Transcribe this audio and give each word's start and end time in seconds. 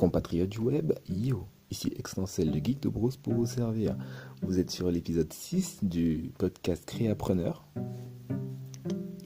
compatriotes 0.00 0.48
du 0.48 0.60
web, 0.60 0.94
yo, 1.10 1.46
ici 1.70 1.92
Extensel, 1.94 2.50
le 2.50 2.58
geek 2.64 2.80
de 2.80 2.88
Bruce 2.88 3.18
pour 3.18 3.34
vous 3.34 3.44
servir. 3.44 3.98
Vous 4.40 4.58
êtes 4.58 4.70
sur 4.70 4.90
l'épisode 4.90 5.30
6 5.30 5.80
du 5.84 6.32
podcast 6.38 6.86
Créapreneur 6.86 7.68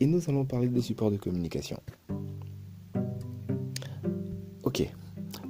et 0.01 0.07
nous 0.07 0.21
allons 0.29 0.45
parler 0.45 0.66
des 0.66 0.80
supports 0.80 1.12
de 1.12 1.16
communication. 1.16 1.79
Ok, 4.65 4.91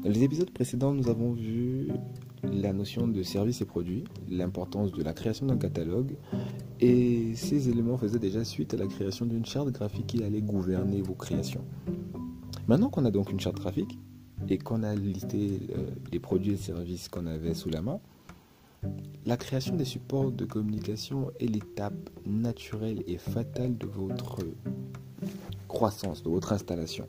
dans 0.03 0.11
les 0.11 0.25
épisodes 0.25 0.51
précédents, 0.51 0.93
nous 0.93 1.09
avons 1.09 1.33
vu 1.33 1.89
la 2.43 2.75
notion 2.75 3.09
de 3.09 3.23
service 3.23 3.63
et 3.63 3.65
produit, 3.65 4.05
l'importance 4.29 4.93
de 4.93 5.03
la 5.03 5.15
création 5.15 5.47
d'un 5.47 5.57
catalogue, 5.57 6.17
et 6.81 7.35
ces 7.35 7.71
éléments 7.71 7.97
faisaient 7.97 8.19
déjà 8.19 8.45
suite 8.45 8.75
à 8.75 8.77
la 8.77 8.87
création 8.87 9.25
d'une 9.25 9.47
charte 9.47 9.71
graphique 9.71 10.07
qui 10.07 10.23
allait 10.23 10.43
gouverner 10.43 11.01
vos 11.01 11.15
créations. 11.15 11.65
Maintenant 12.69 12.91
qu'on 12.91 13.07
a 13.07 13.11
donc 13.11 13.33
une 13.33 13.41
charte 13.41 13.57
graphique, 13.57 13.99
et 14.49 14.59
qu'on 14.59 14.83
a 14.83 14.95
listé 14.95 15.61
euh, 15.77 15.87
les 16.13 16.19
produits 16.19 16.53
et 16.53 16.57
services 16.57 17.09
qu'on 17.09 17.27
avait 17.27 17.55
sous 17.55 17.71
la 17.71 17.83
main, 17.83 18.01
la 19.27 19.37
création 19.37 19.77
des 19.77 19.85
supports 19.85 20.31
de 20.31 20.45
communication 20.45 21.31
est 21.41 21.47
l'étape 21.47 22.11
naturelle 22.27 23.03
et 23.07 23.17
fatale 23.17 23.79
de 23.79 23.87
votre 23.87 24.41
croissance, 25.69 26.23
de 26.23 26.29
votre 26.29 26.53
installation. 26.53 27.09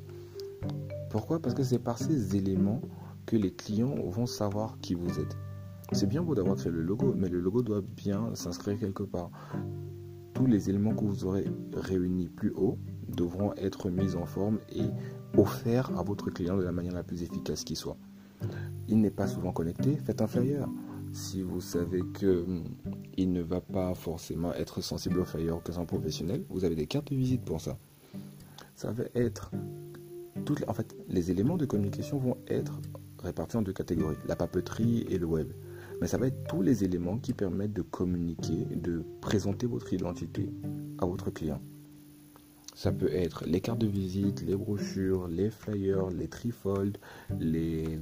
Pourquoi? 1.09 1.41
Parce 1.41 1.53
que 1.55 1.63
c'est 1.63 1.79
par 1.79 1.97
ces 1.97 2.35
éléments 2.35 2.81
que 3.25 3.35
les 3.35 3.51
clients 3.51 3.95
vont 4.05 4.25
savoir 4.25 4.77
qui 4.81 4.93
vous 4.93 5.19
êtes. 5.19 5.37
C'est 5.91 6.07
bien 6.07 6.21
beau 6.21 6.35
d'avoir 6.35 6.55
créé 6.55 6.71
le 6.71 6.81
logo, 6.81 7.13
mais 7.15 7.29
le 7.29 7.39
logo 7.39 7.61
doit 7.61 7.81
bien 7.81 8.33
s'inscrire 8.33 8.79
quelque 8.79 9.03
part. 9.03 9.29
Tous 10.35 10.45
les 10.45 10.69
éléments 10.69 10.93
que 10.93 11.05
vous 11.05 11.23
aurez 11.23 11.45
réunis 11.73 12.27
plus 12.27 12.51
haut 12.51 12.77
devront 13.07 13.53
être 13.55 13.89
mis 13.89 14.15
en 14.15 14.25
forme 14.25 14.59
et 14.69 14.83
offert 15.37 15.97
à 15.97 16.03
votre 16.03 16.29
client 16.29 16.57
de 16.57 16.63
la 16.63 16.73
manière 16.73 16.93
la 16.93 17.03
plus 17.03 17.23
efficace 17.23 17.63
qui 17.63 17.77
soit. 17.77 17.97
Il 18.89 18.99
n'est 18.99 19.11
pas 19.11 19.27
souvent 19.27 19.53
connecté, 19.53 19.95
faites 19.95 20.21
un 20.21 20.27
flyer. 20.27 20.67
Si 21.13 21.41
vous 21.41 21.61
savez 21.61 22.01
que 22.13 22.43
hum, 22.43 22.65
il 23.15 23.31
ne 23.31 23.41
va 23.41 23.61
pas 23.61 23.95
forcément 23.95 24.53
être 24.53 24.81
sensible 24.81 25.21
au 25.21 25.25
flyer 25.25 25.63
que 25.63 25.71
un 25.71 25.85
professionnel, 25.85 26.43
vous 26.49 26.65
avez 26.65 26.75
des 26.75 26.85
cartes 26.85 27.11
de 27.11 27.15
visite 27.15 27.43
pour 27.43 27.61
ça. 27.61 27.77
Ça 28.75 28.91
va 28.91 29.05
être 29.15 29.51
toutes 30.43 30.67
en 30.67 30.73
fait, 30.73 30.95
les 31.07 31.31
éléments 31.31 31.55
de 31.55 31.65
communication 31.65 32.17
vont 32.17 32.37
être 32.47 32.81
répartis 33.23 33.55
en 33.55 33.61
deux 33.61 33.73
catégories, 33.73 34.17
la 34.27 34.35
papeterie 34.35 35.05
et 35.09 35.17
le 35.17 35.25
web. 35.25 35.47
Mais 36.01 36.07
ça 36.07 36.17
va 36.17 36.27
être 36.27 36.47
tous 36.47 36.61
les 36.61 36.83
éléments 36.83 37.17
qui 37.17 37.33
permettent 37.33 37.73
de 37.73 37.81
communiquer, 37.81 38.65
de 38.75 39.03
présenter 39.21 39.65
votre 39.65 39.93
identité 39.93 40.49
à 40.99 41.05
votre 41.05 41.31
client. 41.31 41.61
Ça 42.75 42.91
peut 42.91 43.09
être 43.09 43.45
les 43.45 43.61
cartes 43.61 43.79
de 43.79 43.87
visite, 43.87 44.41
les 44.45 44.55
brochures, 44.55 45.29
les 45.29 45.49
flyers, 45.49 46.09
les 46.09 46.27
trifolds, 46.27 46.97
les, 47.39 47.97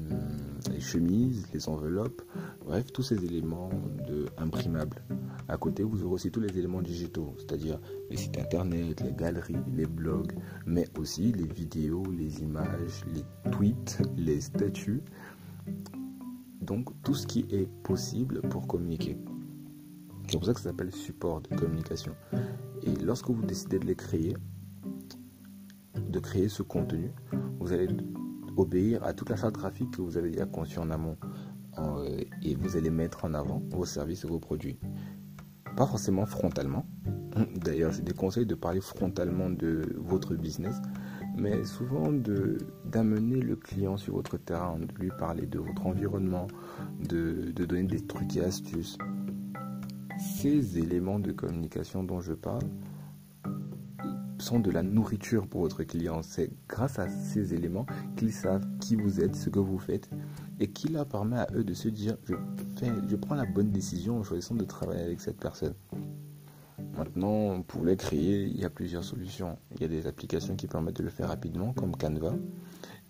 chemises, 0.80 1.45
les 1.53 1.69
enveloppes, 1.69 2.23
bref, 2.66 2.91
tous 2.91 3.03
ces 3.03 3.23
éléments 3.23 3.69
de 4.07 4.25
imprimables. 4.39 5.03
À 5.47 5.57
côté, 5.57 5.83
vous 5.83 6.03
aurez 6.03 6.16
aussi 6.16 6.31
tous 6.31 6.39
les 6.39 6.57
éléments 6.57 6.81
digitaux, 6.81 7.35
c'est-à-dire 7.38 7.80
les 8.09 8.17
sites 8.17 8.39
internet, 8.39 9.00
les 9.02 9.13
galeries, 9.13 9.55
les 9.75 9.85
blogs, 9.85 10.33
mais 10.66 10.88
aussi 10.97 11.31
les 11.31 11.45
vidéos, 11.45 12.03
les 12.11 12.41
images, 12.41 13.05
les 13.13 13.52
tweets, 13.52 14.02
les 14.17 14.41
statuts. 14.41 15.03
Donc 16.64 16.89
tout 17.03 17.14
ce 17.14 17.28
qui 17.28 17.45
est 17.52 17.69
possible 17.83 18.42
pour 18.42 18.67
communiquer. 18.67 19.17
C'est 20.28 20.38
pour 20.38 20.45
ça 20.45 20.53
que 20.53 20.61
ça 20.61 20.69
s'appelle 20.69 20.92
support 20.92 21.42
de 21.42 21.56
communication. 21.56 22.16
Et 22.83 22.95
lorsque 22.95 23.30
vous 23.30 23.42
décidez 23.42 23.80
de 23.80 23.86
les 23.86 23.95
créer, 23.95 24.36
de 25.95 26.19
créer 26.19 26.47
ce 26.47 26.64
contenu, 26.64 27.11
vous 27.59 27.73
allez 27.73 27.88
obéir 28.58 29.03
à 29.03 29.14
toute 29.14 29.30
la 29.30 29.36
charte 29.36 29.56
graphique 29.56 29.91
que 29.91 30.02
vous 30.02 30.17
avez 30.17 30.31
déjà 30.31 30.45
conçue 30.45 30.80
en 30.80 30.89
amont 30.89 31.17
euh, 31.79 32.22
et 32.41 32.56
vous 32.56 32.78
allez 32.78 32.90
mettre 32.90 33.25
en 33.25 33.34
avant 33.34 33.62
vos 33.72 33.85
services 33.85 34.23
et 34.23 34.28
vos 34.28 34.40
produits. 34.40 34.79
Pas 35.75 35.88
forcément 35.88 36.25
frontalement. 36.25 36.85
D'ailleurs, 37.56 37.91
je 37.91 38.02
déconseille 38.02 38.46
de 38.46 38.56
parler 38.56 38.79
frontalement 38.79 39.50
de 39.50 39.96
votre 39.97 40.35
business, 40.35 40.75
mais 41.35 41.63
souvent 41.63 42.11
d'amener 42.11 43.41
le 43.41 43.55
client 43.55 43.97
sur 43.97 44.16
votre 44.16 44.38
terrain, 44.38 44.77
de 44.79 45.01
lui 45.01 45.09
parler 45.17 45.45
de 45.45 45.59
votre 45.59 45.85
environnement, 45.85 46.47
de, 47.09 47.51
donner 47.51 47.83
des 47.83 48.01
trucs 48.01 48.35
et 48.38 48.44
astuces. 48.44 48.97
Ces 50.19 50.77
éléments 50.77 51.19
de 51.19 51.31
communication 51.31 52.03
dont 52.03 52.22
je 52.22 52.33
parle, 52.33 52.63
sont 54.39 54.59
de 54.59 54.72
la 54.72 54.83
nourriture 54.83 55.47
pour 55.47 55.61
votre 55.61 55.83
client. 55.83 56.22
C'est 56.22 56.51
grâce 56.67 56.99
à 56.99 57.07
ces 57.07 57.53
éléments 57.53 57.85
qu'ils 58.17 58.33
savent 58.33 58.66
qui 58.79 58.95
vous 58.95 59.22
êtes, 59.22 59.35
ce 59.35 59.49
que 59.49 59.59
vous 59.59 59.79
faites, 59.79 60.09
et 60.59 60.67
qui 60.69 60.89
leur 60.89 61.07
permet 61.07 61.38
à 61.38 61.47
eux 61.55 61.63
de 61.63 61.73
se 61.73 61.88
dire 61.88 62.17
je 62.27 63.16
prends 63.16 63.35
la 63.35 63.45
bonne 63.45 63.72
décision 63.72 64.19
en 64.19 64.23
choisissant 64.23 64.55
de 64.55 64.66
travailler 64.66 65.03
avec 65.03 65.22
cette 65.22 65.39
personne. 65.39 65.73
Maintenant, 66.97 67.61
pour 67.61 67.83
les 67.83 67.97
créer, 67.97 68.43
il 68.43 68.59
y 68.59 68.65
a 68.65 68.69
plusieurs 68.69 69.03
solutions. 69.03 69.57
Il 69.75 69.81
y 69.81 69.85
a 69.85 69.87
des 69.87 70.07
applications 70.07 70.55
qui 70.55 70.67
permettent 70.67 70.97
de 70.97 71.03
le 71.03 71.09
faire 71.09 71.29
rapidement, 71.29 71.73
comme 71.73 71.95
Canva. 71.95 72.35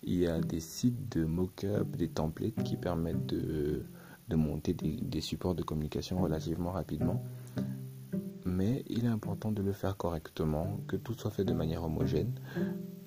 Il 0.02 0.14
y 0.14 0.26
a 0.26 0.40
des 0.40 0.60
sites 0.60 1.16
de 1.16 1.24
mock-up, 1.24 1.88
des 1.96 2.08
templates 2.08 2.62
qui 2.62 2.76
permettent 2.76 3.26
de, 3.26 3.82
de 4.28 4.36
monter 4.36 4.72
des, 4.72 4.96
des 4.96 5.20
supports 5.20 5.54
de 5.54 5.62
communication 5.62 6.18
relativement 6.20 6.72
rapidement 6.72 7.22
mais 8.44 8.84
il 8.88 9.04
est 9.04 9.08
important 9.08 9.52
de 9.52 9.62
le 9.62 9.72
faire 9.72 9.96
correctement, 9.96 10.78
que 10.86 10.96
tout 10.96 11.14
soit 11.14 11.30
fait 11.30 11.44
de 11.44 11.52
manière 11.52 11.82
homogène, 11.82 12.32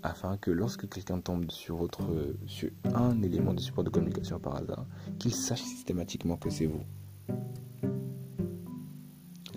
afin 0.04 0.38
que 0.38 0.52
lorsque 0.52 0.90
quelqu'un 0.90 1.20
tombe 1.20 1.50
sur, 1.52 1.78
votre, 1.78 2.36
sur 2.46 2.70
un 2.94 3.22
élément 3.22 3.54
de 3.54 3.60
support 3.60 3.84
de 3.84 3.90
communication 3.90 4.40
par 4.40 4.56
hasard, 4.56 4.86
qu'il 5.20 5.34
sache 5.34 5.62
systématiquement 5.62 6.38
que 6.38 6.50
c'est 6.50 6.66
vous. 6.66 6.84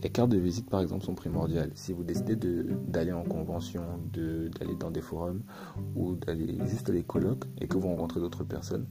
Les 0.02 0.08
cartes 0.08 0.30
de 0.30 0.38
visite, 0.38 0.70
par 0.70 0.80
exemple, 0.80 1.04
sont 1.04 1.14
primordiales. 1.14 1.70
Si 1.74 1.92
vous 1.92 2.02
décidez 2.02 2.34
d'aller 2.34 3.12
en 3.12 3.22
convention, 3.22 3.82
d'aller 4.14 4.74
dans 4.78 4.90
des 4.90 5.02
forums 5.02 5.42
ou 5.94 6.14
d'aller 6.14 6.58
juste 6.66 6.88
à 6.88 6.92
des 6.92 7.02
colloques 7.02 7.44
et 7.60 7.68
que 7.68 7.76
vous 7.76 7.88
rencontrez 7.88 8.18
d'autres 8.20 8.44
personnes, 8.44 8.86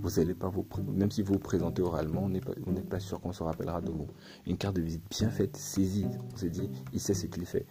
vous 0.00 0.20
allez 0.20 0.34
pas 0.34 0.48
vous, 0.48 0.64
même 0.92 1.10
si 1.10 1.22
vous 1.22 1.34
vous 1.34 1.38
présentez 1.40 1.82
oralement, 1.82 2.28
vous 2.28 2.72
n'êtes 2.72 2.88
pas 2.88 3.00
sûr 3.00 3.20
qu'on 3.20 3.32
se 3.32 3.42
rappellera 3.42 3.80
de 3.80 3.90
vous. 3.90 4.06
Une 4.46 4.56
carte 4.56 4.76
de 4.76 4.82
visite 4.82 5.02
bien 5.10 5.28
faite, 5.28 5.56
saisie, 5.56 6.06
on 6.32 6.36
s'est 6.36 6.50
dit, 6.50 6.70
il 6.92 7.00
sait 7.00 7.14
ce 7.14 7.26
qu'il 7.26 7.46
fait 7.46 7.66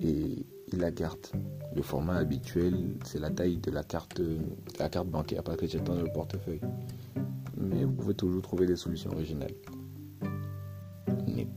et 0.00 0.46
il 0.72 0.78
la 0.78 0.90
garde. 0.90 1.26
Le 1.76 1.82
format 1.82 2.16
habituel, 2.16 2.96
c'est 3.04 3.18
la 3.18 3.30
taille 3.30 3.58
de 3.58 3.70
la 3.70 3.82
carte, 3.82 4.22
la 4.78 4.88
carte 4.88 5.08
bancaire, 5.08 5.42
pas 5.42 5.56
que 5.56 5.66
j'ai 5.66 5.80
dans 5.80 5.94
le 5.94 6.04
portefeuille. 6.04 6.60
Mais 7.58 7.84
vous 7.84 7.92
pouvez 7.92 8.14
toujours 8.14 8.40
trouver 8.40 8.66
des 8.66 8.76
solutions 8.76 9.10
originales. 9.10 9.52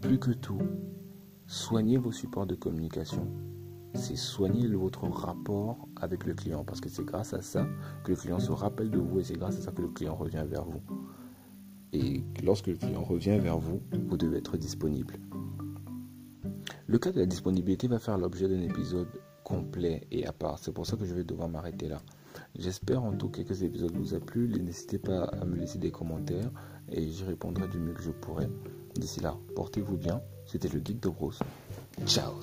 Plus 0.02 0.20
que 0.20 0.32
tout, 0.32 0.62
soignez 1.46 1.98
vos 1.98 2.12
supports 2.12 2.46
de 2.46 2.56
communication 2.56 3.28
c'est 3.98 4.16
soigner 4.16 4.68
votre 4.68 5.08
rapport 5.08 5.88
avec 5.96 6.26
le 6.26 6.34
client 6.34 6.64
parce 6.64 6.80
que 6.80 6.90
c'est 6.90 7.04
grâce 7.04 7.34
à 7.34 7.42
ça 7.42 7.68
que 8.04 8.12
le 8.12 8.18
client 8.18 8.40
se 8.40 8.52
rappelle 8.52 8.92
de 8.92 9.00
vous 9.00 9.20
et 9.20 9.24
c'est 9.24 9.38
grâce 9.38 9.58
à 9.58 9.62
ça 9.62 9.72
que 9.72 9.82
le 9.82 9.90
client 9.90 10.16
revient 10.16 10.46
vers 10.48 10.64
vous. 10.64 10.82
Et 11.94 12.24
lorsque 12.44 12.68
le 12.68 12.76
client 12.76 13.04
revient 13.04 13.40
vers 13.40 13.58
vous, 13.58 13.82
vous 14.08 14.18
devez 14.18 14.38
être 14.38 14.58
disponible. 14.58 15.16
Le 16.86 17.00
cas 17.00 17.12
de 17.12 17.20
la 17.20 17.26
disponibilité 17.26 17.88
va 17.88 18.00
faire 18.00 18.18
l'objet 18.18 18.48
d'un 18.48 18.62
épisode 18.62 19.10
complet 19.44 20.08
et 20.12 20.26
à 20.26 20.32
part. 20.32 20.60
C'est 20.60 20.74
pour 20.74 20.86
ça 20.86 20.96
que 20.96 21.06
je 21.06 21.14
vais 21.14 21.24
devoir 21.24 21.50
m'arrêter 21.50 21.88
là. 21.88 22.02
J'espère 22.56 23.04
en 23.04 23.14
tout 23.14 23.30
cas 23.30 23.44
que 23.44 23.54
cet 23.54 23.72
vous 23.74 24.14
a 24.14 24.20
plu. 24.20 24.50
N'hésitez 24.50 24.98
pas 24.98 25.26
à 25.26 25.46
me 25.46 25.56
laisser 25.56 25.78
des 25.78 25.92
commentaires 25.92 26.50
et 26.90 27.08
j'y 27.08 27.24
répondrai 27.24 27.68
du 27.68 27.78
mieux 27.80 27.94
que 27.94 28.04
je 28.04 28.12
pourrai. 28.12 28.48
D'ici 28.96 29.20
là, 29.20 29.38
portez-vous 29.56 29.98
bien. 29.98 30.22
C'était 30.46 30.70
le 30.70 30.82
Geek 30.84 31.02
de 31.02 31.10
Bruce. 31.10 31.40
Ciao 32.06 32.34